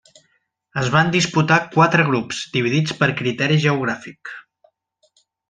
[0.83, 4.35] Es van disputar quatre grups, dividits per criteri geogràfic.